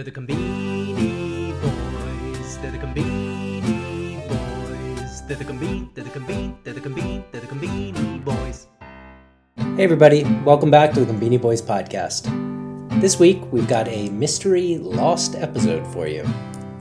[0.00, 2.56] They're the Conbini Boys.
[2.56, 5.20] They're the Conbini Boys.
[5.26, 5.94] They're the Conbini.
[5.94, 6.54] They're the Conbini.
[6.64, 7.22] They're the Conbini.
[7.30, 8.66] They're the Conbini Boys.
[9.76, 12.30] Hey, everybody, welcome back to the Conbini Boys podcast.
[13.02, 16.26] This week, we've got a mystery lost episode for you.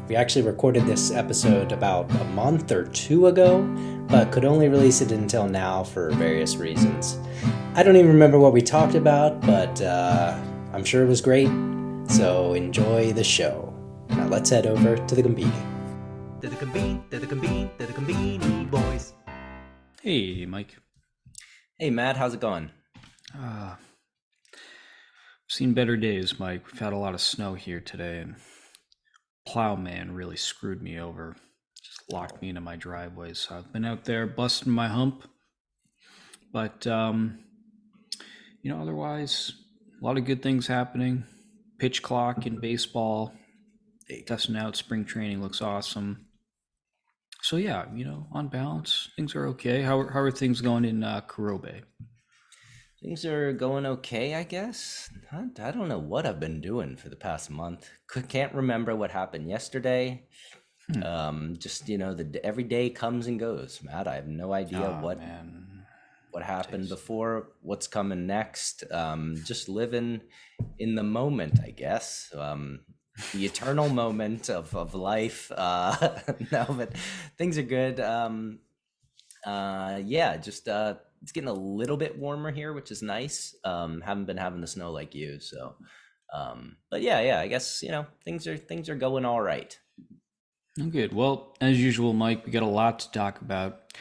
[0.07, 3.63] We actually recorded this episode about a month or two ago,
[4.07, 7.19] but could only release it until now for various reasons.
[7.75, 10.39] I don't even remember what we talked about, but uh,
[10.71, 11.49] I'm sure it was great,
[12.09, 13.73] so enjoy the show.
[14.09, 15.51] Now let's head over to the Conbini.
[16.41, 17.01] They're the Conbini.
[17.09, 17.69] They're the Conbini.
[17.77, 19.13] They're the Conbini Boys.
[20.01, 20.75] Hey, Mike.
[21.77, 22.71] Hey, Matt, how's it going?
[23.37, 23.75] Uh,
[25.47, 26.65] seen better days, Mike.
[26.71, 28.35] We've had a lot of snow here today, and
[29.45, 31.35] plowman really screwed me over.
[31.81, 33.33] Just locked me into my driveway.
[33.33, 35.27] So I've been out there busting my hump.
[36.51, 37.39] But, um,
[38.61, 39.53] you know, otherwise,
[40.01, 41.25] a lot of good things happening.
[41.79, 43.33] Pitch clock in baseball,
[44.27, 46.25] testing out spring training looks awesome.
[47.41, 49.81] So, yeah, you know, on balance, things are okay.
[49.81, 51.83] How, are- how are things going in uh, Kurobe?
[53.01, 55.09] Things are going okay, I guess.
[55.31, 57.89] I, don't know what I've been doing for the past month.
[58.27, 60.27] Can't remember what happened yesterday.
[60.91, 61.03] Hmm.
[61.03, 63.79] Um, just you know, the every day comes and goes.
[63.83, 65.58] Matt, I have no idea Oh, what man.
[66.39, 66.89] What happened Jeez.
[66.89, 68.85] before, what's coming next.
[68.91, 70.21] Um, just living
[70.77, 72.31] in the moment, I guess.
[72.33, 72.79] Um,
[73.33, 75.51] the eternal moment of of life.
[75.53, 76.19] Uh,
[76.51, 76.93] no, but
[77.37, 77.99] things are good.
[77.99, 78.59] Um,
[79.45, 83.53] uh, yeah, just uh, it's getting a little bit warmer here, which is nice.
[83.65, 85.75] Um, haven't been having the snow like you, so.
[86.33, 89.77] Um, but yeah, yeah, I guess you know things are things are going all right.
[90.79, 91.11] Oh, good.
[91.11, 93.93] Well, as usual, Mike, we got a lot to talk about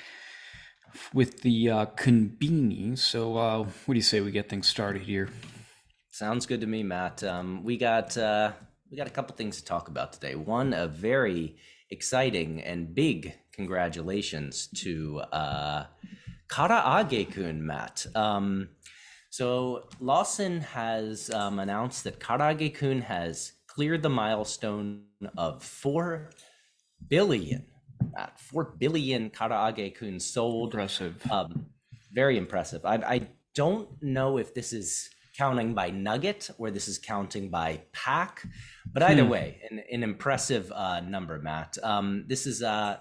[1.13, 2.99] with the uh, conbini.
[2.99, 5.29] So, uh, what do you say we get things started here?
[6.11, 7.23] Sounds good to me, Matt.
[7.23, 8.53] Um, we got uh,
[8.91, 10.35] we got a couple things to talk about today.
[10.35, 11.57] One, a very
[11.91, 15.85] exciting and big congratulations to uh,
[16.49, 18.07] Karaage-kun, Matt.
[18.15, 18.71] Um,
[19.31, 25.03] so Lawson has um, announced that Karaage-kun has cleared the milestone
[25.37, 26.31] of four
[27.07, 27.67] billion,
[28.17, 31.23] Matt, four billion Karaage-kun sold Impressive.
[31.31, 31.67] um,
[32.13, 32.85] very impressive.
[32.85, 37.83] I, I don't know if this is counting by nugget or this is counting by
[37.93, 38.45] pack,
[38.93, 39.29] but either Hmm.
[39.31, 41.77] way, an, an impressive uh, number, Matt.
[41.83, 42.97] Um, this is, uh,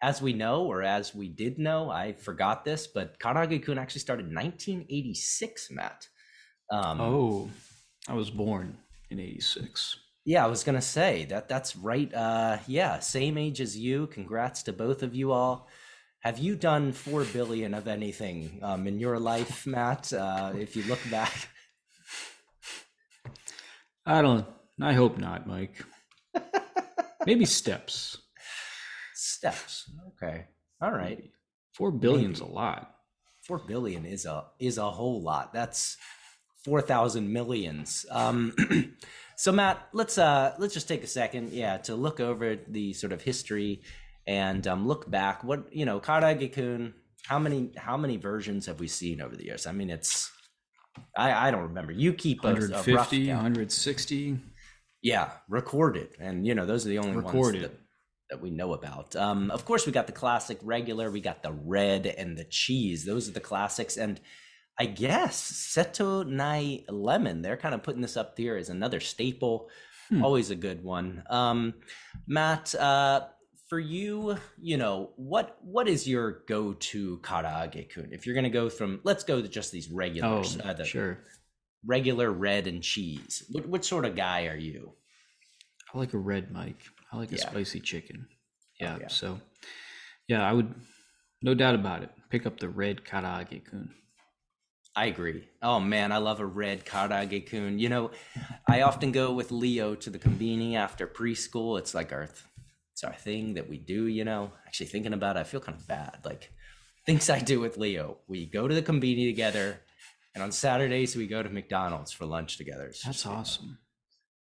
[0.00, 4.00] as we know, or as we did know, I forgot this, but Karaage Kun actually
[4.00, 6.08] started 1986, Matt.
[6.72, 7.50] Um, oh,
[8.08, 8.76] I was born
[9.10, 9.96] in '86.
[10.24, 11.48] Yeah, I was gonna say that.
[11.48, 12.12] That's right.
[12.14, 14.06] Uh, yeah, same age as you.
[14.06, 15.68] Congrats to both of you all.
[16.20, 20.12] Have you done four billion of anything um, in your life, Matt?
[20.12, 21.48] Uh, if you look back,
[24.06, 24.46] I don't.
[24.80, 25.82] I hope not, Mike.
[27.26, 28.18] Maybe steps.
[29.14, 29.90] steps.
[30.14, 30.46] Okay,
[30.80, 31.30] all right.
[31.74, 32.52] Four billion's Maybe.
[32.52, 32.94] a lot.
[33.46, 35.52] Four billion is a is a whole lot.
[35.52, 35.96] That's
[36.64, 38.06] four thousand millions.
[38.10, 38.54] Um,
[39.42, 43.12] so Matt, let's uh let's just take a second, yeah, to look over the sort
[43.12, 43.82] of history
[44.24, 45.42] and um, look back.
[45.42, 46.94] What you know, Karaage-kun.
[47.24, 49.66] How many how many versions have we seen over the years?
[49.66, 50.30] I mean, it's
[51.16, 51.90] I I don't remember.
[51.90, 53.10] You keep a, a rough count.
[53.10, 54.38] 160.
[55.02, 57.62] Yeah, recorded, and you know those are the only Recorded.
[57.62, 57.80] ones that,
[58.30, 59.16] that we know about.
[59.16, 63.04] Um, of course, we got the classic regular, we got the red and the cheese.
[63.04, 64.20] Those are the classics, and
[64.78, 67.42] I guess Setouchi Lemon.
[67.42, 69.68] They're kind of putting this up there as another staple.
[70.08, 70.24] Hmm.
[70.24, 71.22] Always a good one.
[71.30, 71.74] Um,
[72.26, 73.26] Matt, uh,
[73.68, 78.08] for you, you know what what is your go to karaage kun?
[78.12, 80.58] If you're gonna go from, let's go to just these Oh, regulars.
[80.62, 81.24] uh, the sure.
[81.86, 83.44] regular red and cheese.
[83.50, 84.92] What, what sort of guy are you?
[85.94, 86.82] I like a red Mike.
[87.12, 87.48] I like a Yeah.
[87.48, 88.26] spicy chicken.
[88.80, 89.08] Yeah, yeah.
[89.08, 89.40] So,
[90.28, 90.74] yeah, I would,
[91.42, 92.10] no doubt about it.
[92.30, 93.94] Pick up the red karaage kun.
[94.94, 95.48] I agree.
[95.62, 97.78] Oh man, I love a red karaage kun.
[97.78, 98.10] You know,
[98.68, 101.78] I often go with Leo to the conveni after preschool.
[101.78, 102.28] It's like our
[102.92, 104.52] it's our thing that we do, you know.
[104.66, 106.18] Actually thinking about it, I feel kind of bad.
[106.24, 106.52] Like
[107.06, 108.18] things I do with Leo.
[108.28, 109.80] We go to the conveni together
[110.34, 112.86] and on Saturdays we go to McDonald's for lunch together.
[112.86, 113.78] It's That's just, you know, awesome.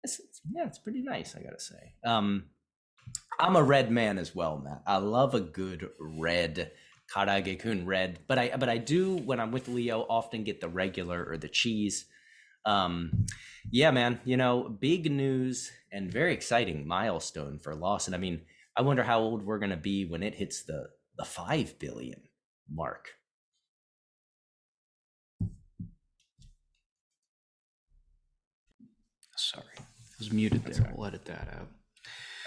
[0.03, 1.95] it's, it's- yeah, it's pretty nice, I gotta say.
[2.05, 2.45] Um,
[3.41, 4.83] I'm a red man as well, Matt.
[4.87, 6.71] I love a good red
[7.13, 10.69] karaage kun red, but I but I do when I'm with Leo often get the
[10.69, 12.07] regular or the cheese.
[12.67, 13.27] Um,
[13.71, 14.21] yeah, man.
[14.25, 18.15] You know, big news and very exciting milestone for Lawson.
[18.15, 18.43] I mean,
[18.77, 20.87] I wonder how old we're gonna be when it hits the
[21.17, 22.21] the five billion
[22.71, 23.09] mark.
[29.37, 29.65] Sorry.
[29.79, 29.83] I
[30.19, 30.93] was muted there.
[30.97, 31.69] We'll edit that out.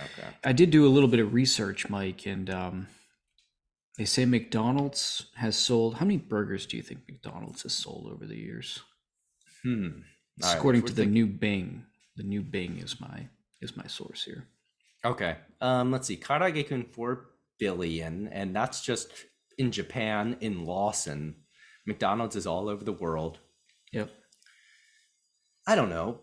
[0.01, 0.27] Okay.
[0.43, 2.87] I did do a little bit of research, Mike, and um,
[3.97, 5.95] they say McDonald's has sold.
[5.95, 8.83] How many burgers do you think McDonald's has sold over the years?
[9.63, 9.87] Hmm.
[10.43, 11.83] All right, according we're to the new Bing.
[12.15, 13.27] The new Bing is my
[13.61, 14.45] is my source here.
[15.03, 15.37] Okay.
[15.61, 16.17] Um, let's see.
[16.17, 17.29] Karaage-kun four
[17.59, 19.09] billion, and that's just
[19.57, 20.37] in Japan.
[20.41, 21.35] In Lawson,
[21.85, 23.39] McDonald's is all over the world.
[23.93, 24.11] Yep.
[25.65, 26.21] I don't know,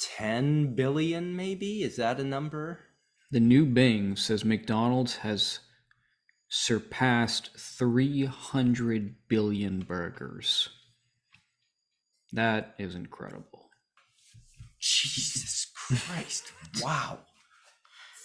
[0.00, 1.82] ten billion maybe.
[1.82, 2.80] Is that a number?
[3.32, 5.58] The new Bing says McDonald's has
[6.48, 10.68] surpassed 300 billion burgers.
[12.32, 13.70] That is incredible.
[14.80, 16.52] Jesus Christ!
[16.82, 17.18] wow,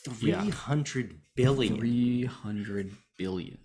[0.05, 1.77] three hundred billion.
[1.77, 3.57] 300 billion.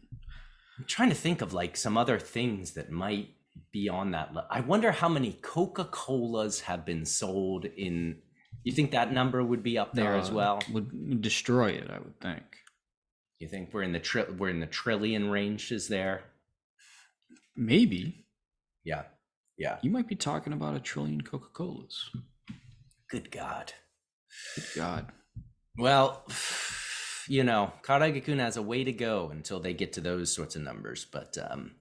[0.79, 3.31] I'm trying to think of like some other things that might
[3.73, 4.35] be on that.
[4.35, 8.19] Le- I wonder how many Coca Colas have been sold in.
[8.62, 10.62] You think that number would be up there as Uh, well?
[10.73, 12.44] Would destroy it, I would think.
[13.38, 16.25] You think we're in the tri- we're in the trillion ranges there?
[17.55, 18.27] Maybe.
[18.85, 19.03] Yeah,
[19.59, 19.79] yeah.
[19.83, 22.11] You might be talking about a trillion Coca Colas.
[23.11, 23.73] Good God.
[24.55, 25.12] Good God.
[25.77, 26.27] Well,
[27.29, 30.62] you know, Karaage-kun has a way to go until they get to those sorts of
[30.62, 31.06] numbers.
[31.11, 31.73] But um,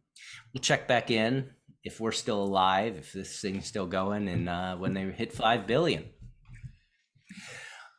[0.54, 1.52] we'll check back in
[1.84, 5.68] if we're still alive, if this thing's still going, and uh, when they hit five
[5.68, 6.06] billion.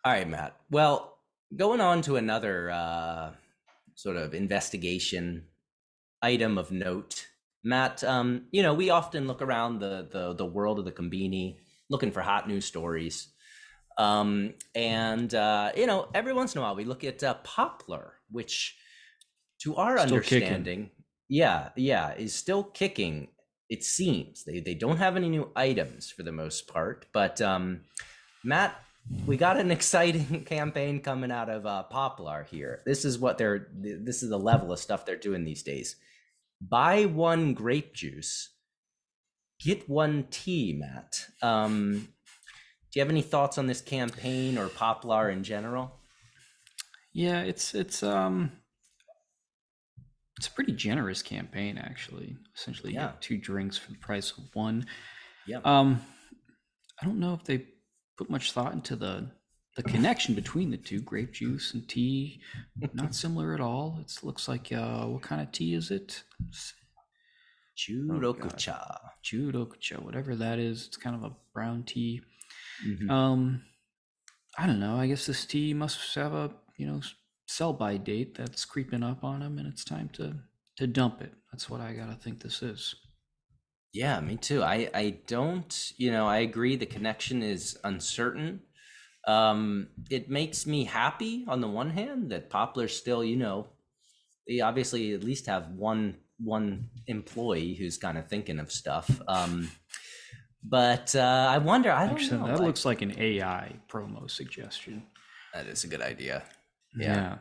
[0.05, 0.56] All right, Matt.
[0.70, 1.19] Well,
[1.56, 3.32] going on to another uh,
[3.96, 5.46] sort of investigation
[6.22, 7.26] item of note,
[7.64, 8.04] Matt.
[8.04, 11.56] Um, you know, we often look around the the the world of the Conbini,
[11.90, 13.28] looking for hot news stories.
[13.98, 18.14] Um, and uh, you know, every once in a while we look at uh, Poplar,
[18.31, 18.76] which,
[19.62, 20.43] to our Still kicking.
[20.43, 20.90] understanding,
[21.28, 23.28] yeah, yeah, is still kicking.
[23.69, 27.81] It seems they they don't have any new items for the most part, but um,
[28.44, 28.76] Matt,
[29.26, 32.82] we got an exciting campaign coming out of uh, Poplar here.
[32.87, 33.69] This is what they're.
[33.75, 35.97] This is the level of stuff they're doing these days.
[36.61, 38.50] Buy one grape juice,
[39.61, 41.26] get one tea, Matt.
[41.43, 42.08] Um,
[42.93, 46.00] do you have any thoughts on this campaign or Poplar in general?
[47.12, 48.53] Yeah, it's it's um
[50.38, 52.37] it's a pretty generous campaign actually.
[52.56, 53.06] Essentially you Yeah.
[53.08, 54.87] get two drinks for the price of one.
[55.47, 55.61] Yeah.
[55.64, 56.03] Um
[57.00, 57.67] I don't know if they
[58.17, 59.31] put much thought into the
[59.77, 62.41] the connection between the two, grape juice and tea.
[62.95, 63.99] Not similar at all.
[64.01, 66.23] It looks like uh what kind of tea is it?
[67.77, 68.99] Churokucha.
[69.23, 70.87] Judokucha, whatever that is.
[70.87, 72.23] It's kind of a brown tea.
[72.85, 73.11] Mhm.
[73.11, 73.63] Um,
[74.59, 74.97] I don't know.
[74.97, 77.01] I guess this tea must have a you know
[77.47, 80.37] sell by date that's creeping up on him, and it's time to
[80.77, 81.35] to dump it.
[81.53, 82.95] That's what I gotta think this is.
[84.02, 84.62] Yeah, me too.
[84.62, 88.60] I I don't, you know, I agree the connection is uncertain.
[89.37, 93.56] Um it makes me happy on the one hand that Poplar still, you know,
[94.46, 96.04] they obviously at least have one
[96.56, 99.08] one employee who's kind of thinking of stuff.
[99.37, 99.70] Um
[100.62, 102.46] but uh I wonder, I don't Actually, know.
[102.48, 104.94] that like- looks like an AI promo suggestion.
[105.54, 106.43] that is a good idea.
[106.94, 107.38] Yeah.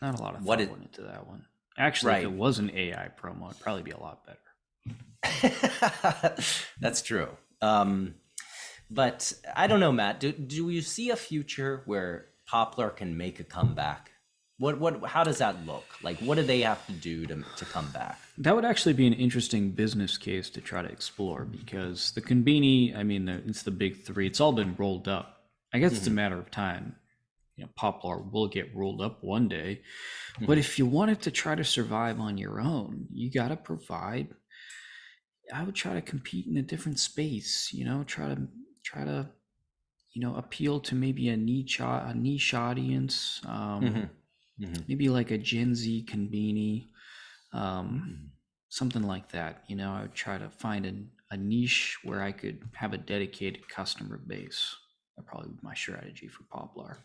[0.00, 1.42] Not a lot of What thought it- went into that one.
[1.86, 2.24] Actually, Right.
[2.26, 4.38] if it was an AI promo, it'd probably be a lot better.
[6.80, 7.28] That's true.
[7.60, 8.14] Um,
[8.90, 10.20] but I don't know, Matt.
[10.20, 14.10] Do do you see a future where Poplar can make a comeback?
[14.58, 15.04] What what?
[15.04, 15.84] How does that look?
[16.02, 18.18] Like, what do they have to do to to come back?
[18.38, 22.96] That would actually be an interesting business case to try to explore because the Conbini,
[22.96, 24.26] I mean, the, it's the big three.
[24.26, 25.38] It's all been rolled up.
[25.72, 26.96] I guess it's a matter of time.
[27.56, 29.82] You know, Poplar will get rolled up one day.
[30.40, 34.28] But if you wanted to try to survive on your own, you got to provide.
[35.52, 37.72] I would try to compete in a different space.
[37.72, 38.48] You know, try to
[38.84, 39.28] try to,
[40.12, 43.40] you know, appeal to maybe a niche a niche audience.
[43.46, 44.10] Um, Mhm.
[44.60, 44.84] Mhm.
[44.88, 46.90] maybe like a Gen Z conveni,
[47.52, 48.30] um,
[48.68, 49.64] something like that.
[49.68, 52.98] You know, I would try to find a, a niche where I could have a
[52.98, 54.76] dedicated customer base.
[55.16, 56.98] That probably be my strategy for Poplar.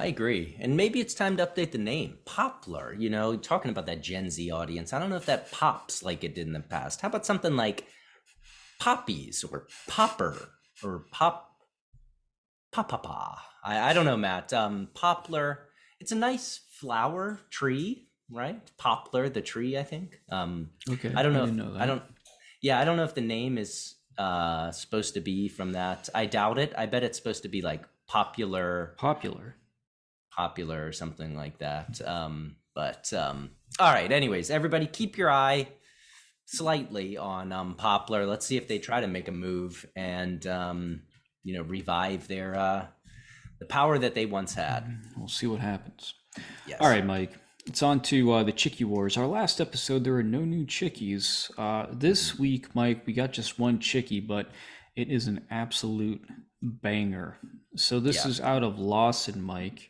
[0.00, 2.94] I agree, and maybe it's time to update the name Poplar.
[2.98, 4.92] You know, talking about that Gen Z audience.
[4.94, 7.02] I don't know if that pops like it did in the past.
[7.02, 7.86] How about something like
[8.78, 10.36] Poppies or Popper
[10.82, 11.50] or Pop
[12.72, 13.36] Papapa?
[13.62, 14.52] I, I don't know, Matt.
[14.54, 15.66] Um, poplar.
[16.00, 18.58] It's a nice flower tree, right?
[18.78, 19.76] Poplar, the tree.
[19.76, 20.18] I think.
[20.30, 21.44] Um, Okay, I don't know.
[21.44, 22.02] didn't if- know I don't.
[22.62, 26.08] Yeah, I don't know if the name is uh supposed to be from that.
[26.14, 26.72] I doubt it.
[26.76, 29.56] I bet it's supposed to be like popular Popular.
[30.40, 32.00] Popular or something like that.
[32.06, 34.10] Um, but um, all right.
[34.10, 35.68] Anyways, everybody, keep your eye
[36.46, 38.26] slightly on um, Poplar.
[38.26, 41.02] Let's see if they try to make a move and um,
[41.44, 42.86] you know revive their uh,
[43.58, 44.82] the power that they once had.
[45.16, 46.14] We'll see what happens.
[46.66, 46.78] Yes.
[46.80, 47.32] All right, Mike.
[47.66, 49.16] It's on to uh, the Chicky Wars.
[49.18, 51.50] Our last episode, there were no new chickies.
[51.58, 54.48] Uh, this week, Mike, we got just one chickie, but
[54.96, 56.22] it is an absolute
[56.62, 57.36] banger.
[57.76, 58.30] So this Yeah.
[58.30, 59.89] is out of Lawson, Mike.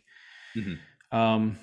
[0.56, 0.78] Mhm.
[1.12, 1.58] Um,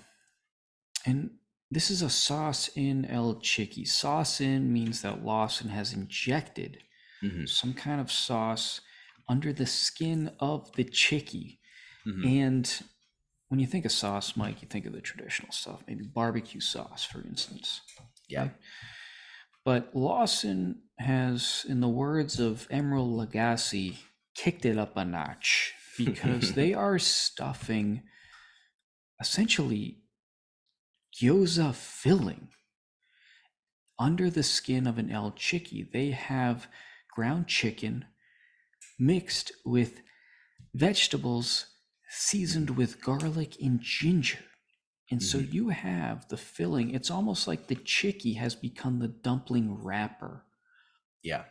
[1.05, 1.31] and
[1.71, 3.85] this is a sauce in El Chicky.
[3.85, 6.83] Sauce in means that Lawson has injected
[7.23, 7.47] Mhm.
[7.49, 8.81] some kind of sauce
[9.27, 11.59] under the skin of the chickie.
[12.05, 12.25] Mhm.
[12.25, 12.83] And
[13.49, 17.03] when you think of sauce, Mike, you think of the traditional stuff, maybe barbecue sauce,
[17.03, 17.81] for instance.
[18.27, 18.49] Yeah.
[19.65, 23.97] But Lawson has, in the words of Emeril Lagasse,
[24.35, 28.03] kicked it up a notch because they are stuffing
[29.19, 30.03] essentially
[31.13, 32.49] gyoza filling
[33.99, 35.83] under the skin of an El Chicky.
[35.83, 36.67] They have
[37.11, 38.05] ground chicken
[38.99, 40.01] mixed with
[40.73, 41.65] vegetables
[42.09, 44.43] seasoned with garlic and ginger.
[45.09, 45.53] And so Mhm.
[45.53, 46.91] you have the filling.
[46.91, 50.45] It's almost like the chicky has become the dumpling wrapper.
[51.23, 51.45] Yeah.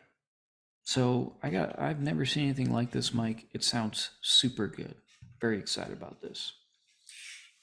[0.84, 3.48] So I got I've never seen anything like this, Mike.
[3.52, 5.00] It sounds super good.
[5.40, 6.52] Very excited about this.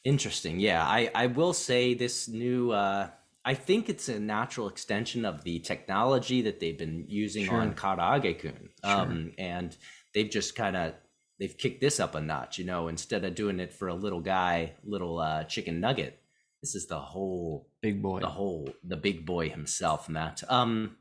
[0.03, 0.59] Interesting.
[0.59, 2.71] Yeah, I, I will say this new.
[2.71, 3.09] Uh,
[3.45, 7.61] I think it's a natural extension of the technology that they've been using Sure.
[7.61, 9.75] on Karaage-kun, um, and
[10.13, 10.93] they've just kind of
[11.39, 12.57] they've kicked this up a notch.
[12.57, 16.19] You know, instead of doing it for a little guy, little uh, chicken nugget,
[16.61, 18.19] this is the whole Big boy.
[18.21, 20.95] the whole the big boy himself matt um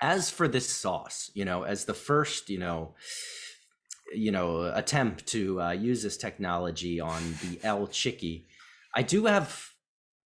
[0.00, 2.94] as for this sauce you know as the first you know
[4.12, 8.46] you know attempt to uh, use this technology on the el chicky.
[8.94, 9.70] I do have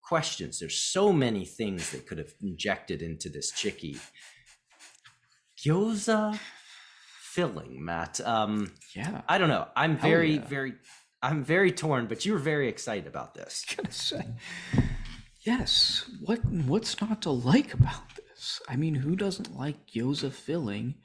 [0.01, 0.59] questions.
[0.59, 3.97] There's so many things they could have injected into this chicky.
[5.57, 6.37] Gyoza
[7.33, 9.21] filling matt um yeah.
[9.27, 9.67] i don't know.
[9.75, 10.45] I'm Hell very yeah.
[10.45, 10.73] very
[11.23, 13.65] i'm very torn but you were very excited about this.
[13.75, 14.25] Gonna say
[15.41, 16.05] yes.
[16.21, 18.61] What what's not to like about this?
[18.69, 20.95] I mean who doesn't like gyoza filling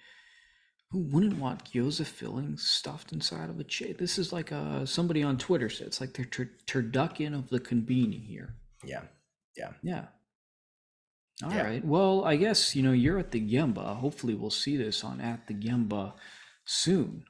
[0.91, 5.23] who wouldn't want gyoza filling stuffed inside of a chick this is like uh somebody
[5.23, 8.55] on twitter said it's like the tur- turducken of the conbini here
[8.85, 9.03] yeah
[9.83, 10.05] yeah
[11.45, 11.65] All Yeah.
[11.65, 11.85] right.
[11.85, 15.47] well i guess you know you're at the gemba hopefully we'll see this on at
[15.47, 16.13] the gemba
[16.65, 17.25] soon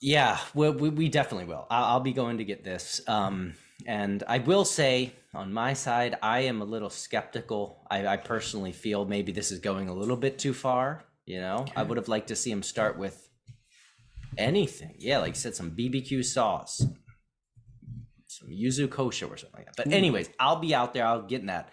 [0.00, 1.66] Yeah, we, we, we definitely will.
[1.70, 3.00] I'll, I'll be going to get this.
[3.08, 3.54] Um,
[3.86, 7.86] and I will say, on my side, I am a little skeptical.
[7.90, 11.04] I, I personally feel maybe this is going a little bit too far.
[11.26, 13.28] You know, I would have liked to see him start with
[14.36, 14.96] anything.
[14.98, 16.84] Yeah, like you said, some BBQ sauce,
[18.26, 19.76] some yuzu kosho or something like that.
[19.76, 19.96] But Ooh.
[19.96, 21.06] anyways, I'll be out there.
[21.06, 21.70] I'll get in that,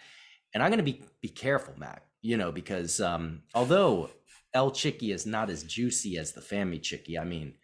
[0.54, 2.04] and I'm gonna be be careful, Mac.
[2.22, 4.10] You know, because um, although
[4.54, 7.56] El Chicky is not as juicy as the Family Chicky, I mean,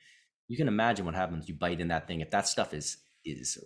[0.48, 1.48] you can imagine what happens.
[1.48, 2.22] You bite in that thing.
[2.22, 3.58] If that stuff is is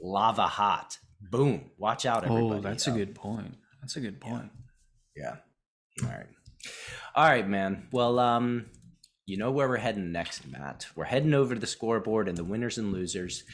[0.00, 1.70] lava hot, boom!
[1.76, 2.58] Watch out, everybody.
[2.58, 4.50] oh that's a good point that's a good point
[5.16, 5.36] Yeah.
[6.02, 6.26] All right.
[7.14, 7.88] All right, man.
[7.92, 8.66] Well, um,
[9.26, 10.86] you know where we're heading next, Matt.
[10.96, 13.44] We're heading over to the scoreboard and the winners and losers.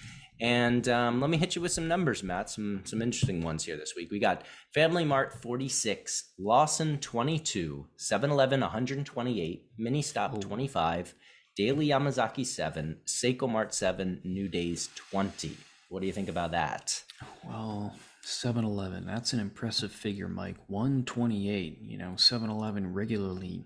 [0.40, 2.50] And um, let me hit you with some numbers, Matt.
[2.50, 4.10] Some some interesting ones here this week.
[4.10, 4.44] We got
[4.74, 10.40] Family Mart 46, Lawson 22, 7-Eleven 128, Mini Stop Oh.
[10.40, 11.14] 25,
[11.56, 15.56] Daily Yamazaki 7, Seicomart 7, New Days 20.
[15.88, 17.02] What do you think about that?
[17.42, 17.94] Well,
[18.26, 20.56] 7 Eleven, that's an impressive figure, Mike.
[20.66, 23.64] 128, you know, 7 Eleven regularly,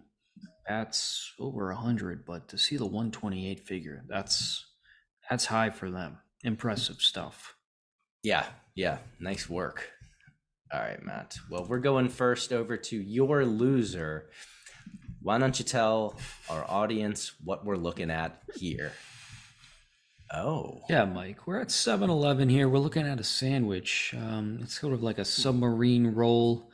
[0.68, 4.66] that's over 100, but to see the 128 figure, that's
[5.30, 6.18] that's high for them.
[6.44, 7.54] Impressive stuff.
[8.22, 9.88] Yeah, yeah, nice work.
[10.70, 11.38] All right, Matt.
[11.50, 14.28] Well, we're going first over to your loser.
[15.22, 16.18] Why don't you tell
[16.50, 18.92] our audience what we're looking at here?
[20.32, 22.68] Oh, Yeah, Mike, we're at 7 Eleven here.
[22.68, 24.14] We're looking at a sandwich.
[24.16, 26.70] Um, it's sort of like a submarine roll,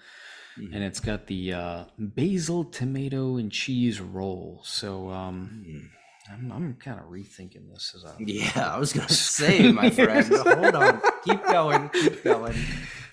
[0.59, 0.75] Mhm.
[0.75, 4.61] and it's got the uh, basil, tomato, and cheese roll.
[4.65, 5.87] So um, Hmm.
[6.29, 8.75] I'm, I'm kind of rethinking this as a yeah.
[8.75, 9.09] I was gonna
[9.39, 10.27] say, my friend.
[10.35, 11.01] Hold on.
[11.25, 11.89] Keep going.
[11.91, 12.57] Keep going.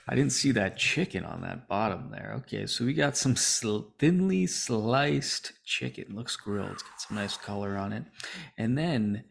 [0.07, 2.33] I didn't see that chicken on that bottom there.
[2.39, 6.07] Okay, so we got some sl- thinly sliced chicken.
[6.15, 6.71] Looks grilled.
[6.71, 8.03] It's got some nice color on it.
[8.57, 9.23] And then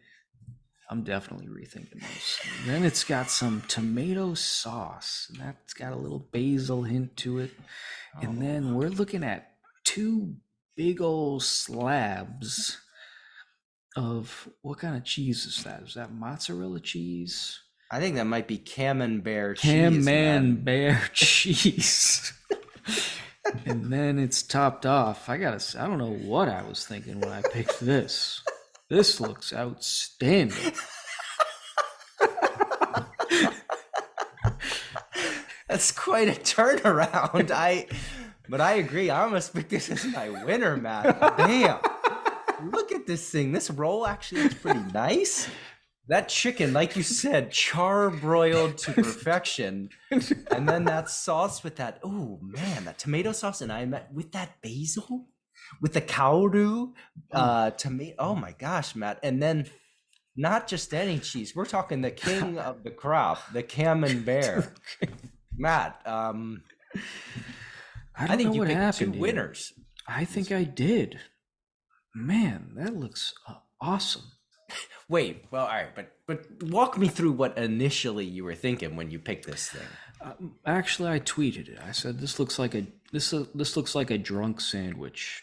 [0.92, 2.38] I'm definitely rethinking this.
[2.66, 5.26] Then it's got some tomato sauce.
[5.30, 7.50] And that's got a little basil hint to it.
[8.20, 9.52] And oh, then we're looking at
[9.84, 10.34] two
[10.76, 12.76] big old slabs
[13.96, 15.82] of what kind of cheese is that?
[15.82, 17.58] Is that mozzarella cheese?
[17.90, 19.72] I think that might be Camembert cheese.
[19.72, 22.34] Camembert cheese.
[23.64, 25.30] and then it's topped off.
[25.30, 25.80] I gotta.
[25.80, 28.42] I don't know what I was thinking when I picked this.
[28.92, 30.74] This looks outstanding.
[35.66, 37.50] That's quite a turnaround.
[37.50, 37.86] I,
[38.50, 39.10] but I agree.
[39.10, 41.18] I'm gonna pick this as my winner, Matt.
[41.38, 41.80] Damn.
[42.70, 43.52] Look at this thing.
[43.52, 45.48] This roll actually looks pretty nice.
[46.08, 51.98] That chicken, like you said, char broiled to perfection, and then that sauce with that.
[52.04, 55.28] Oh man, that tomato sauce, and I met with that basil
[55.80, 56.92] with the kauru,
[57.32, 58.14] uh, tomato.
[58.18, 59.18] Oh my gosh, Matt.
[59.22, 59.66] And then
[60.36, 61.54] not just any cheese.
[61.54, 64.70] We're talking the king of the crop, the camembert.
[65.56, 66.62] Matt, um,
[68.16, 69.72] I, I, don't think know you what picked happened two winners.
[70.06, 71.20] I think I did.
[72.14, 74.32] Man, that looks uh, awesome.
[75.08, 79.10] Wait, well, all right, but but walk me through what initially you were thinking when
[79.10, 79.82] you picked this thing.
[80.22, 81.78] Um, actually, I tweeted it.
[81.86, 85.42] I said this looks like a this uh, this looks like a drunk sandwich.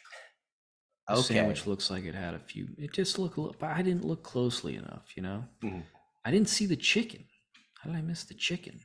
[1.10, 1.34] The Okay.
[1.36, 2.68] sandwich looks like it had a few.
[2.78, 5.16] It just looked, a little- but I didn't look closely enough.
[5.18, 5.84] You know, Mhm.
[6.24, 7.26] I didn't see the chicken.
[7.82, 8.80] How did I miss the chicken?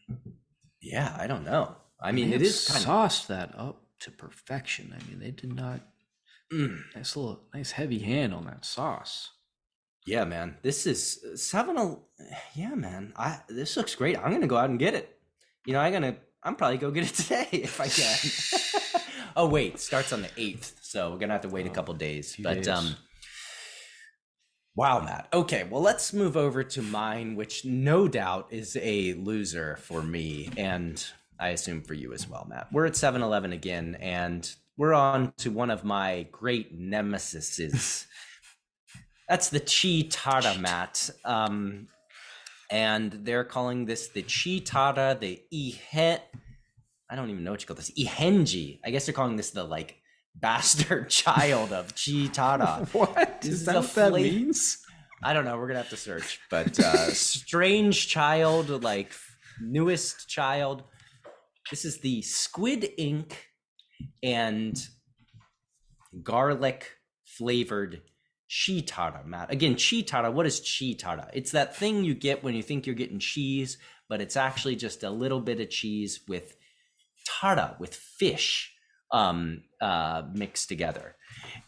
[0.81, 1.77] Yeah, I don't know.
[2.01, 2.85] I mean, They it is kind of.
[2.85, 4.95] sauced that up to perfection.
[4.99, 5.81] I mean, they did not.
[6.53, 9.31] Mm, Nice little, nice heavy hand on that sauce.
[10.07, 11.99] yeah, man, this is seven.
[12.55, 14.19] Yeah, man, I this looks great.
[14.19, 15.19] I'm gonna go out and get it.
[15.67, 16.17] You know, I'm gonna.
[16.43, 19.01] I'm probably go get it today if I can.
[19.37, 21.95] oh wait, starts on the eighth, so we're gonna have to wait a Oh, couple
[21.95, 22.35] days.
[22.35, 22.69] few But days.
[22.69, 22.97] um,
[24.75, 25.29] wow, Matt.
[25.33, 30.51] Okay, well, let's move over to mine, which no doubt is a loser for me,
[30.57, 31.05] and
[31.39, 32.69] I assume for you as well, Matt.
[32.73, 38.07] We're at 7-Eleven again, and we're on to one of my great nemesises.
[39.29, 41.11] That's the chi tara, Matt.
[41.25, 41.89] Um,
[42.71, 46.19] and they're calling this the chi tara, the ihe.
[47.11, 47.91] I don't even know what you call this.
[47.93, 48.81] Ihenji.
[48.85, 49.97] I guess they're calling this the like
[50.35, 52.87] bastard child of chi tara.
[52.93, 53.77] What This is is that?
[53.77, 54.79] What that means?
[55.23, 55.57] I don't know.
[55.57, 59.13] We're gonna have to search, but uh, strange child, like
[59.61, 60.83] newest child.
[61.71, 63.49] This is the squid ink
[64.23, 64.77] and
[66.23, 66.91] garlic
[67.25, 68.03] flavored
[68.51, 69.51] chitara, Matt.
[69.51, 70.33] Again, chitara.
[70.33, 71.31] What is chitara?
[71.33, 75.03] It's that thing you get when you think you're getting cheese, but it's actually just
[75.03, 76.57] a little bit of cheese with
[77.25, 78.73] tara, with fish
[79.13, 81.17] um, uh, mixed together.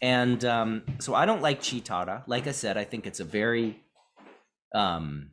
[0.02, 2.22] And um, so I don't like chitara.
[2.26, 3.82] Like I said, I think it's a very,
[4.74, 5.30] um,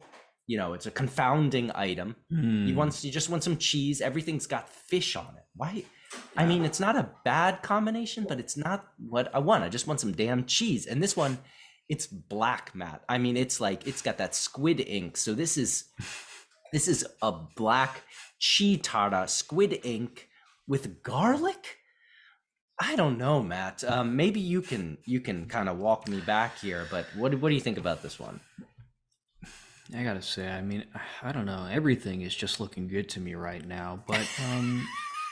[0.47, 2.15] you know, it's a confounding item.
[2.29, 2.65] Hmm.
[2.67, 4.01] You want you just want some cheese.
[4.01, 5.43] Everything's got fish on it.
[5.55, 5.83] Why?
[6.37, 9.63] I mean, it's not a bad combination, but it's not what I want.
[9.63, 10.85] I just want some damn cheese.
[10.85, 11.39] And this one,
[11.89, 13.03] it's black, Matt.
[13.09, 15.17] I mean, it's like it's got that squid ink.
[15.17, 15.85] So this is
[16.73, 18.01] this is a black
[18.41, 20.27] chitara squid ink
[20.67, 21.77] with garlic.
[22.81, 23.83] I don't know, Matt.
[23.85, 26.85] Um, maybe you can you can kind of walk me back here.
[26.91, 28.41] But what what do you think about this one?
[29.95, 30.85] I gotta say, I mean,
[31.21, 31.67] I don't know.
[31.71, 34.85] Everything is just looking good to me right now, but um,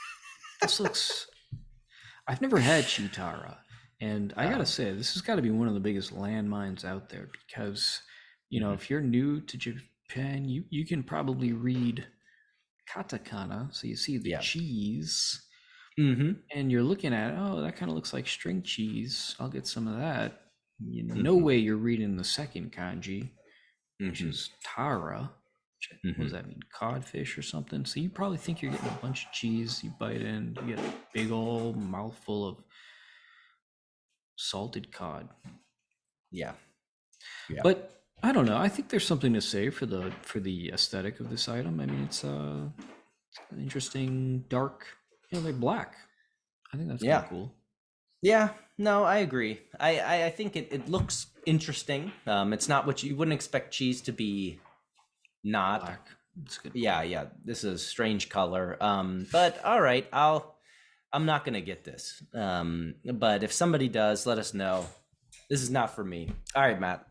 [0.62, 1.26] this looks.
[2.28, 3.56] I've never had Chitara,
[4.00, 4.50] and I Oh.
[4.50, 8.00] gotta say, this has got to be one of the biggest landmines out there because,
[8.50, 9.56] you know, if you're new to
[10.12, 12.06] Japan, you you can probably read
[12.88, 14.40] katakana, so you see the Yeah.
[14.40, 15.48] cheese,
[15.98, 16.40] Mm-hmm.
[16.50, 19.36] and you're looking at, oh, that kind of looks like string cheese.
[19.38, 20.52] I'll get some of that.
[20.78, 21.42] You know, no Mhm.
[21.42, 23.30] way you're reading the second kanji
[23.98, 24.28] which Mhm.
[24.30, 25.32] is Tara.
[25.76, 26.60] Which, What does that mean?
[26.72, 27.84] Codfish or something?
[27.84, 29.82] So you probably think you're getting a bunch of cheese.
[29.84, 32.64] You bite in, you get a big old mouthful of
[34.36, 35.28] salted cod.
[36.30, 36.56] Yeah.
[37.48, 37.60] Yeah.
[37.62, 38.56] But I don't know.
[38.56, 41.80] I think there's something to say for the for the aesthetic of this item.
[41.80, 42.68] I mean, it's uh,
[43.50, 44.86] an interesting dark.
[45.30, 45.96] You know, they're black.
[46.72, 47.22] I think that's Yeah.
[47.28, 47.52] cool.
[48.22, 49.58] Yeah, no, I agree.
[49.80, 52.12] I, I, I think it, it looks interesting.
[52.24, 54.60] Um, it's not what you, you wouldn't expect cheese to be
[55.42, 55.80] not.
[55.80, 56.06] Black.
[56.44, 56.72] It's good.
[56.74, 57.24] Yeah, yeah.
[57.44, 58.76] This is a strange color.
[58.80, 60.54] Um, but all right, I'll
[61.12, 62.22] I'm not gonna get this.
[62.32, 64.86] Um, but if somebody does, let us know.
[65.50, 66.30] This is not for me.
[66.54, 67.04] All right, Matt.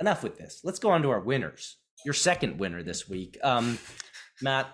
[0.00, 0.60] Enough with this.
[0.64, 1.76] Let's go on to our winners.
[2.04, 3.36] Your second winner this week.
[3.42, 3.78] Um,
[4.42, 4.68] Matt.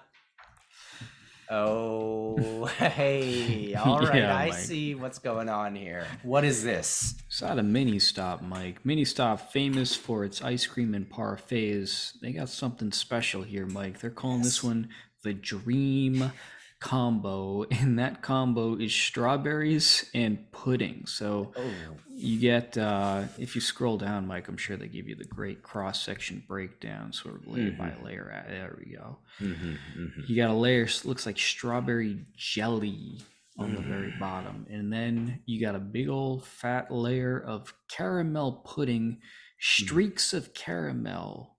[1.51, 3.75] Oh, hey.
[3.85, 4.15] All right.
[4.17, 6.07] Yeah, I see what's going on here.
[6.23, 7.15] What is this?
[7.27, 8.85] It's at a mini stop, Mike.
[8.85, 12.12] Mini stop, famous for its ice cream and parfaits.
[12.21, 14.01] They got something special here, Mike.
[14.01, 14.89] They're calling this one
[15.23, 16.33] the Dream
[16.79, 21.05] Combo, and that combo is strawberries and pudding.
[21.07, 21.71] So Oh,
[22.09, 25.62] you get, uh, if you scroll down, Mike, I'm sure they give you the great
[25.62, 28.33] cross section breakdown, sort of layer by layer.
[28.35, 29.19] Ah, There we go.
[29.41, 30.29] mhm, mhm.
[30.29, 33.19] You got a layer looks like strawberry jelly
[33.59, 38.62] on the very bottom, and then you got a big old fat layer of caramel
[38.67, 39.21] pudding,
[39.59, 41.53] streaks of caramel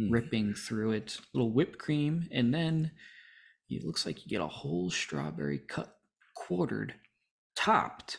[0.00, 0.10] Mm.
[0.10, 2.90] ripping through it, little whipped cream, and then
[3.76, 5.96] it looks like you get a whole strawberry cut
[6.34, 6.94] quartered,
[7.56, 8.18] topped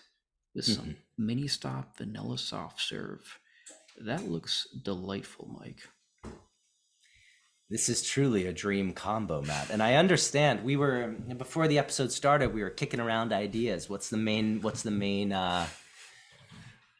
[0.56, 1.26] with some Mm-hmm.
[1.26, 3.40] mini stop vanilla soft serve.
[4.00, 5.82] That looks delightful, Mike.
[7.70, 9.70] This is truly a dream combo, Matt.
[9.72, 13.90] And I understand we were before the episode started, we were kicking around ideas.
[13.90, 15.66] What's the main what's the main uh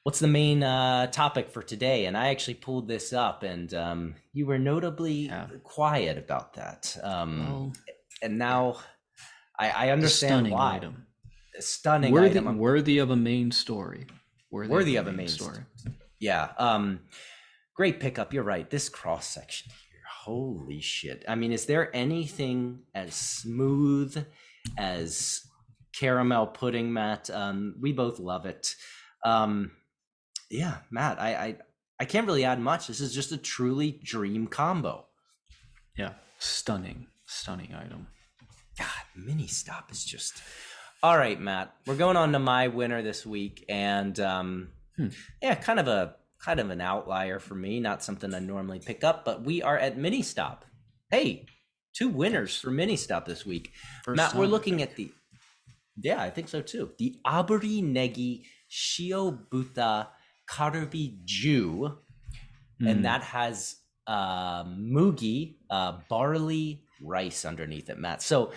[0.04, 2.06] what's the main uh topic for today?
[2.06, 5.48] And I actually pulled this up and um you were notably Yeah.
[5.64, 6.98] quiet about that.
[7.04, 7.74] Um Well,
[8.24, 8.78] and now
[9.60, 10.76] I understand stunning why.
[10.78, 11.06] item.
[11.58, 12.58] A stunning Worthy, item.
[12.58, 14.08] Worthy of a main story.
[14.52, 15.60] Worthy of a main story.
[16.20, 16.50] Yeah.
[16.58, 17.02] Um
[17.76, 18.34] great pickup.
[18.34, 18.70] You're right.
[18.70, 20.02] This cross section here.
[20.24, 21.24] Holy shit.
[21.28, 24.26] I mean, is there anything as smooth
[24.78, 25.42] as
[25.94, 27.30] caramel pudding, Matt?
[27.30, 28.74] Um, we both love it.
[29.24, 29.72] Um
[30.50, 31.58] yeah, Matt, I, I
[32.00, 32.88] I can't really add much.
[32.88, 35.06] This is just a truly dream combo.
[35.98, 38.08] Yeah, stunning, stunning item.
[38.78, 40.42] God, mini stop is just
[41.02, 41.74] all right, Matt.
[41.86, 45.08] We're going on to my winner this week, and um, Hmm.
[45.42, 47.80] yeah, kind of a kind of an outlier for me.
[47.80, 50.66] Not something I normally pick up, but we are at mini stop.
[51.10, 51.48] Hey,
[51.94, 53.72] two winners for mini stop this week.
[54.04, 55.12] First Matt, we're looking at the
[56.02, 56.92] yeah, I think so too.
[57.00, 60.08] The Aburi Negi Shiobuta
[60.50, 61.98] Karubi Ju
[62.82, 62.90] Mm.
[62.90, 63.76] and that has
[64.08, 68.22] uh, mugi, uh, barley, rice underneath it, Matt.
[68.22, 68.52] So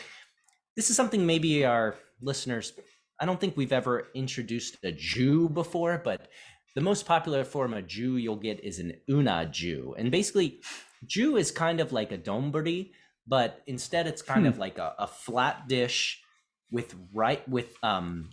[0.76, 2.72] this is something maybe our listeners.
[3.20, 6.28] I don't think we've ever introduced a Jew before, but
[6.74, 10.61] the most popular form of Jew you'll get is an unaju, and basically,
[11.06, 12.90] Jew is kind of like a donburi,
[13.26, 16.22] but instead it's kind of like a, a flat dish
[16.70, 18.30] with right with um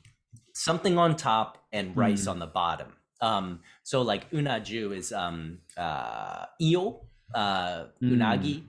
[0.54, 2.94] something on top and rice on the bottom.
[3.22, 8.64] Um, so like unaju is um uh eel, uh unagi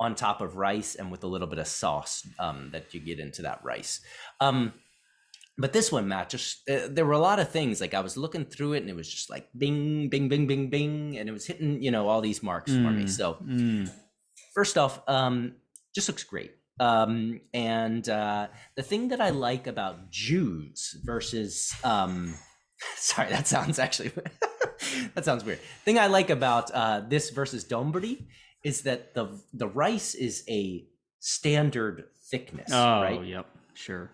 [0.00, 3.18] on top of rice and with a little bit of sauce um that you get
[3.20, 4.00] into that rice.
[4.40, 4.72] Um
[5.56, 7.80] but this one, Matt, just uh, there were a lot of things.
[7.80, 10.68] Like I was looking through it, and it was just like bing, bing, bing, bing,
[10.68, 13.04] bing, and it was hitting, you know, all these marks for me.
[13.04, 13.08] Mm.
[13.08, 13.88] So Mm.
[14.52, 15.54] first off, um,
[15.94, 16.56] just looks great.
[16.80, 22.34] Um, and uh, the thing that I like about Jews versus, um,
[22.96, 24.10] sorry, that sounds actually
[25.14, 25.60] that sounds weird.
[25.84, 28.26] Thing I like about uh, this versus Donburi
[28.64, 30.86] is that the the rice is a
[31.20, 33.24] standard thickness, Oh, right?
[33.24, 34.10] yep, sure.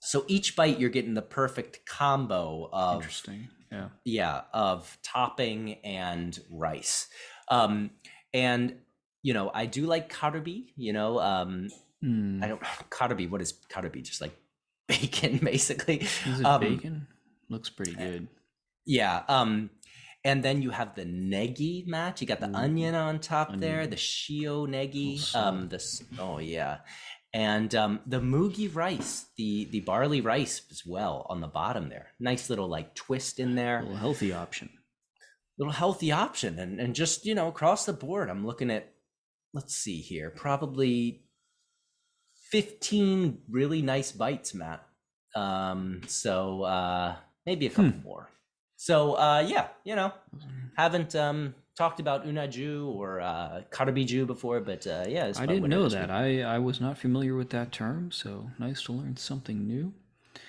[0.00, 3.48] So each bite you're getting the perfect combo of Interesting.
[3.72, 3.88] Yeah.
[4.04, 7.08] yeah of topping and rice
[7.50, 7.90] um
[8.32, 8.76] and
[9.22, 11.68] you know i do like karabi you know um
[12.04, 12.44] Mm.
[12.44, 14.36] i don't karabi what is karabi just like
[14.88, 17.06] bacon basically Is it um, bacon?
[17.48, 18.28] Looks pretty good.
[18.86, 19.70] yeah um
[20.28, 22.16] and then you have the negi match.
[22.20, 23.90] You got the Ooh, onion on top there onion.
[23.94, 26.74] the shio negi Oh, um this oh yeah.
[27.32, 32.08] And um the mugi rice the the barley rice as well on the bottom there.
[32.18, 33.78] Nice little like twist in there.
[33.78, 34.68] A little healthy option.
[35.58, 36.52] little healthy option.
[36.62, 38.84] And and just you know across the board i'm looking at
[39.56, 40.96] let's see here probably
[42.50, 44.80] 15 really nice bites matt.
[45.34, 48.02] Um so uh maybe a couple Hmm.
[48.10, 48.28] more
[48.76, 50.12] so uh yeah you know
[50.76, 55.68] haven't um talked about unaju or uh karabiju before but uh yeah it's I didn't
[55.68, 56.10] know that.
[56.10, 59.92] I, I was not familiar with that term, so nice to learn something new.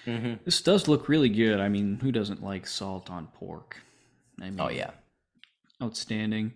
[0.06, 0.40] Mhm.
[0.46, 1.60] This does look really good.
[1.60, 3.78] I mean, who doesn't like salt on pork?
[4.42, 4.92] I mean, oh yeah
[5.82, 6.54] outstanding.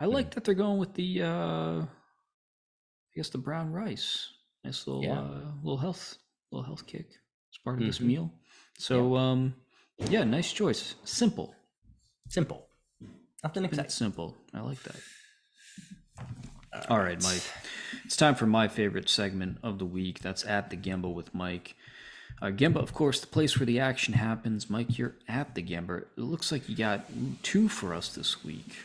[0.00, 1.86] I like that they're going with the, uh, I
[3.14, 4.28] guess the brown rice.
[4.64, 5.20] Nice little, Yeah.
[5.20, 6.18] uh, little health,
[6.52, 8.06] little health kick as part of this Mhm.
[8.06, 8.34] meal.
[8.78, 9.54] So, um,
[10.08, 10.94] yeah, nice choice.
[11.04, 11.54] Simple.
[12.28, 12.66] simple
[13.42, 14.36] nothing exciting it simple.
[14.52, 14.96] I like that.
[16.88, 17.42] All right, Mike.
[18.04, 20.20] It's time for my favorite segment of the week.
[20.20, 21.74] That's at the Gemba with Mike.
[22.42, 24.68] Uh, Gemba, of course, the place where the action happens.
[24.68, 26.02] Mike, you're at the Gemba.
[26.02, 27.06] It looks like you got
[27.42, 28.76] two for us this week.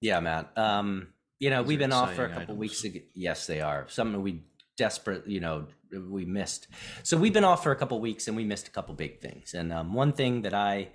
[0.00, 0.56] Yeah, Matt.
[0.58, 2.58] Um, you know, These we've been off for a couple items.
[2.58, 3.00] weeks ago.
[3.14, 3.86] Yes, they are.
[3.88, 4.42] Something we
[4.76, 5.66] desperate, you know,
[6.08, 6.68] we missed.
[7.02, 9.54] So we've been off for a couple weeks and we missed a couple big things.
[9.54, 10.88] And um, one thing that I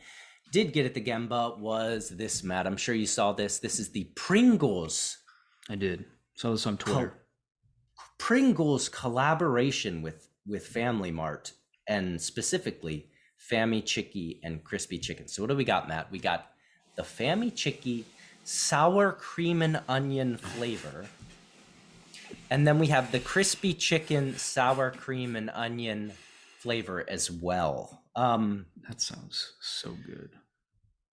[0.51, 2.67] did get at the Gemba was this, Matt.
[2.67, 3.59] I'm sure you saw this.
[3.59, 5.17] This is the Pringles
[5.69, 6.05] I did.
[6.35, 7.13] Saw this on Twitter.
[8.17, 11.53] Pringles collaboration with with Family Mart
[11.87, 13.07] and specifically
[13.51, 15.27] Famichiki and Crispy Chicken.
[15.27, 16.11] So what do we got, Matt?
[16.11, 16.51] We got
[16.95, 18.03] the Famichiki
[18.43, 21.05] sour cream and onion flavor.
[22.51, 26.11] And then we have the crispy chicken sour cream and onion
[26.59, 28.03] flavor as well.
[28.15, 30.31] Um That sounds so good.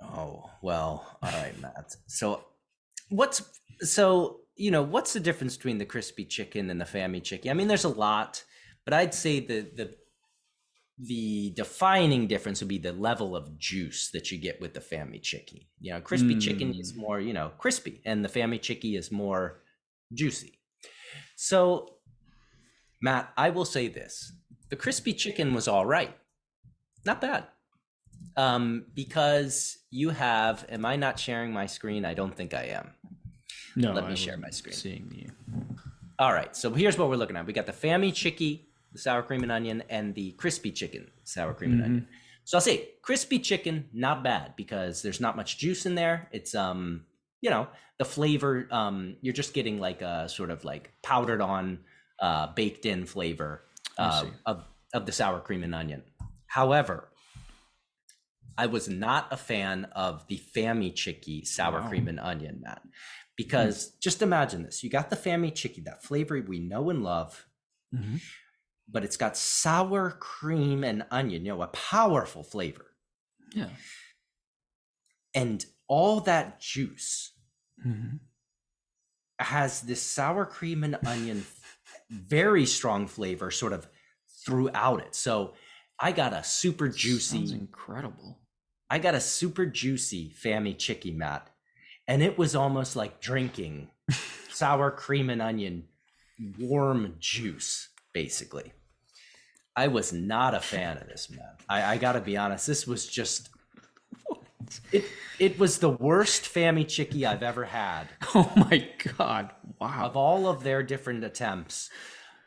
[0.03, 1.95] Oh, well, all right, Matt.
[2.09, 2.45] So
[3.09, 3.43] what's
[3.81, 7.53] so you know, what's the difference between the crispy chicken and the Fami chicken?
[7.53, 8.43] I mean, there's a lot,
[8.85, 9.95] but I'd say the the
[10.99, 15.23] the defining difference would be the level of juice that you get with the Fami
[15.23, 15.61] chicken.
[15.81, 16.41] You know, crispy mm.
[16.41, 17.01] chicken is hmm.
[17.01, 19.61] more, you know, crispy, and the Fami chicken is more
[20.13, 20.58] juicy.
[21.41, 21.95] So,
[23.01, 24.33] Matt, I will say this:
[24.71, 26.13] the crispy chicken was all right,
[27.07, 27.45] not bad.
[28.37, 32.05] Um, because you have, am I not sharing my screen?
[32.05, 32.91] I don't think I am.
[33.77, 34.75] No, let me share my screen.
[34.75, 35.31] Seeing you.
[36.19, 37.47] All right, so here's what we're looking at.
[37.47, 41.71] We got the Famichiki, the sour cream and onion, and the crispy chicken, sour cream
[41.71, 41.83] mm-hmm.
[41.83, 42.09] and onion.
[42.43, 46.29] So I'll say crispy chicken, not bad because there's not much juice in there.
[46.33, 47.05] It's um,
[47.41, 48.69] you know, the flavor.
[48.71, 51.81] Um, you're just getting like a sort of like powdered on,
[52.21, 53.65] uh, baked in flavor
[53.99, 56.03] uh, of of the sour cream and onion.
[56.47, 57.09] However,
[58.57, 61.89] I was not a fan of the Famichiki sour wow.
[61.89, 62.83] cream and onion, Matt.
[63.37, 67.47] Because mm just imagine this: you got the Famichiki, that flavor we know and love,
[67.95, 68.17] mm-hmm.
[68.89, 71.45] but it's got sour cream and onion.
[71.45, 72.87] You know, a powerful flavor.
[73.55, 73.69] Yeah.
[75.35, 77.33] And all that juice
[77.85, 78.17] mm-hmm.
[79.39, 81.45] has this sour cream and onion,
[82.11, 83.89] very strong flavor, sort of
[84.45, 85.15] throughout it.
[85.15, 85.55] So
[85.99, 88.39] I got a super juicy, Sounds incredible.
[88.91, 91.51] I got a super juicy Fami Chicky Matt,
[92.07, 93.89] and it was almost like drinking
[94.51, 95.85] sour cream and onion
[96.59, 98.73] warm juice, basically.
[99.77, 101.57] I was not a fan of this, man.
[101.69, 102.67] I, I got to be honest.
[102.67, 103.51] This was just
[104.93, 105.05] it.
[105.39, 108.09] It was the worst Famichiki I've ever had.
[108.35, 109.51] Oh my god!
[109.81, 110.07] Wow.
[110.07, 111.91] Of all of their different attempts,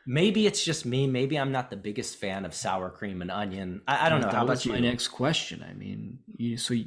[0.06, 1.06] maybe it's just me.
[1.06, 3.82] Maybe I'm not the biggest fan of sour cream and onion.
[3.86, 4.28] I, I don't know.
[4.28, 5.64] That How was about my next question.
[5.68, 6.86] I mean, you, so you,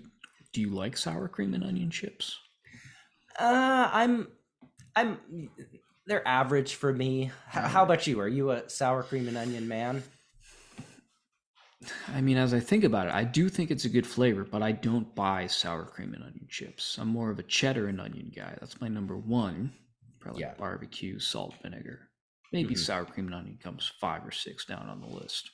[0.53, 2.37] do you like sour cream and onion chips?
[3.37, 4.27] Uh, I'm,
[4.95, 5.49] I'm.
[6.07, 7.31] They're average for me.
[7.47, 8.19] How, how about you?
[8.19, 10.03] Are you a sour cream and onion man?
[12.13, 14.61] I mean, as I think about it, I do think it's a good flavor, but
[14.61, 16.97] I don't buy sour cream and onion chips.
[16.99, 18.55] I'm more of a cheddar and onion guy.
[18.59, 19.73] That's my number one.
[20.19, 20.53] Probably yeah.
[20.57, 22.09] barbecue, salt, vinegar.
[22.51, 22.83] Maybe mm-hmm.
[22.83, 25.51] sour cream and onion comes five or six down on the list.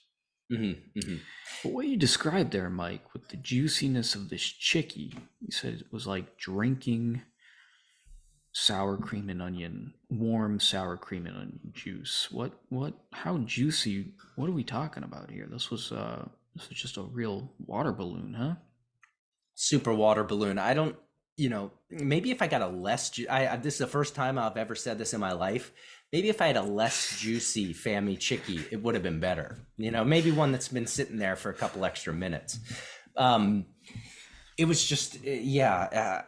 [0.51, 0.99] Mm-hmm.
[0.99, 1.15] Mm-hmm.
[1.63, 5.91] But what you described there, Mike, with the juiciness of this chicky, you said it
[5.91, 7.21] was like drinking
[8.53, 12.27] sour cream and onion, warm sour cream and onion juice.
[12.31, 14.13] What, what, how juicy?
[14.35, 15.47] What are we talking about here?
[15.49, 18.55] This was, uh, this was just a real water balloon, huh?
[19.55, 20.57] Super water balloon.
[20.57, 20.95] I don't,
[21.37, 24.15] you know, maybe if I got a less, ju- I, I this is the first
[24.15, 25.71] time I've ever said this in my life
[26.11, 29.59] maybe if I had a less juicy Famichiki, it would have been better.
[29.77, 32.59] You know, maybe one that's been sitting there for a couple extra minutes.
[33.15, 33.65] Um,
[34.57, 36.21] it was just, uh, yeah, uh,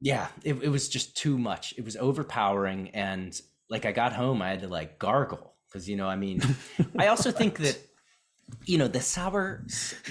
[0.00, 1.74] yeah, it, it was just too much.
[1.76, 2.90] It was overpowering.
[2.90, 6.42] And like I got home, I had to like gargle because, you know, I mean,
[6.98, 7.78] I also think that,
[8.64, 9.64] you know, the sour,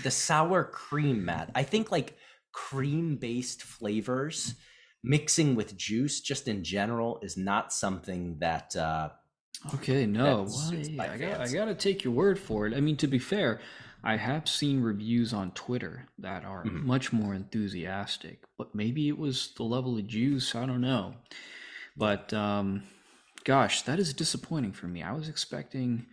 [0.04, 2.18] the sour cream, Matt, I think like
[2.52, 4.56] cream based flavors
[5.04, 9.10] mixing with juice just in general is not something that uh
[9.74, 13.08] okay no well, I, got, I gotta take your word for it i mean to
[13.08, 13.62] be fair
[14.04, 16.86] i have seen reviews on twitter that are mm-hmm.
[16.86, 21.14] much more enthusiastic but maybe it was the level of juice i don't know
[21.98, 22.84] but um
[23.44, 26.06] gosh that is disappointing for me i was expecting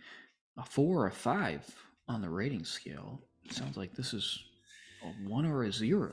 [0.57, 1.63] a four or a five
[2.07, 4.43] on the rating scale it sounds like this is
[5.03, 6.11] a one or a zero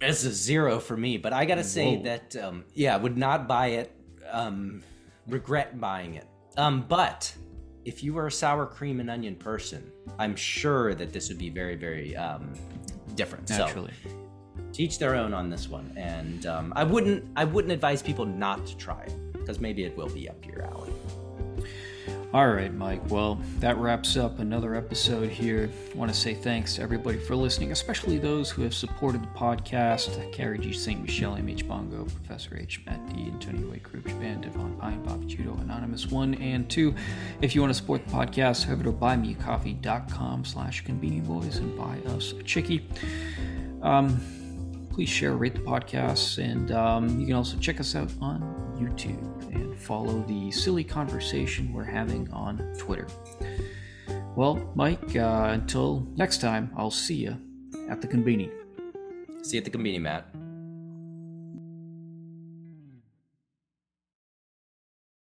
[0.00, 3.68] it's a zero for me, but I gotta say that um, yeah, would not buy
[3.68, 3.92] it.
[4.30, 4.82] Um,
[5.26, 6.26] regret buying it.
[6.56, 7.34] Um, but
[7.84, 11.50] if you were a sour cream and onion person, I'm sure that this would be
[11.50, 12.52] very, very um,
[13.14, 13.48] different.
[13.50, 13.92] Naturally.
[14.02, 14.10] So,
[14.72, 18.66] teach their own on this one, and um, I wouldn't, I wouldn't advise people not
[18.66, 20.92] to try it because maybe it will be up your alley.
[22.34, 23.00] All right, Mike.
[23.10, 25.70] Well, that wraps up another episode here.
[25.92, 29.28] I want to say thanks to everybody for listening, especially those who have supported the
[29.28, 30.72] podcast Carrie G.
[30.72, 31.00] St.
[31.00, 31.68] Michelle, M.H.
[31.68, 32.80] Bongo, Professor H.
[32.86, 33.78] Matt D., Antonio A.
[33.78, 36.92] Kruger, Band, Devon Pine, Bob Judo, Anonymous 1 and 2.
[37.40, 41.78] If you want to support the podcast, head over to buymeacoffee.com slash convenient boys and
[41.78, 42.88] buy us a chickie.
[43.80, 44.20] Um,
[44.92, 49.54] please share, rate the podcast, and um, you can also check us out on YouTube
[49.54, 53.06] and follow the silly conversation we're having on Twitter.
[54.36, 57.36] Well, Mike, uh, until next time, I'll see you
[57.88, 58.50] at the conveni.
[59.42, 60.26] See you at the conveni, Matt.